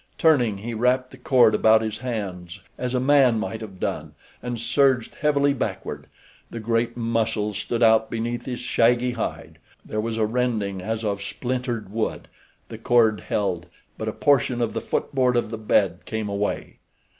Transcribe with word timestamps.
Turning, 0.17 0.57
he 0.57 0.73
wrapped 0.73 1.11
the 1.11 1.17
cord 1.17 1.53
about 1.53 1.83
his 1.83 1.99
hands, 1.99 2.61
as 2.75 2.95
a 2.95 2.99
man 2.99 3.37
might 3.39 3.61
have 3.61 3.79
done, 3.79 4.15
and 4.41 4.59
surged 4.59 5.13
heavily 5.21 5.53
backward. 5.53 6.07
The 6.49 6.59
great 6.59 6.97
muscles 6.97 7.55
stood 7.59 7.83
out 7.83 8.09
beneath 8.09 8.45
his 8.47 8.59
shaggy 8.59 9.11
hide. 9.11 9.59
There 9.85 10.01
was 10.01 10.17
a 10.17 10.25
rending 10.25 10.81
as 10.81 11.05
of 11.05 11.21
splintered 11.21 11.91
wood—the 11.91 12.77
cord 12.79 13.19
held, 13.19 13.67
but 13.95 14.07
a 14.09 14.13
portion 14.13 14.59
of 14.59 14.73
the 14.73 14.81
footboard 14.81 15.35
of 15.35 15.51
the 15.51 15.57
bed 15.59 15.99
came 16.05 16.29
away. 16.29 16.79